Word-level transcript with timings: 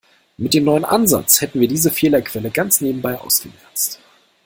Mit 0.35 0.55
dem 0.55 0.63
neuen 0.63 0.83
Ansatz 0.83 1.41
hätten 1.41 1.59
wir 1.59 1.67
diese 1.67 1.91
Fehlerquelle 1.91 2.49
ganz 2.49 2.81
nebenbei 2.81 3.19
ausgemerzt. 3.19 3.99